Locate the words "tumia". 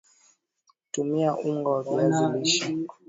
0.91-1.37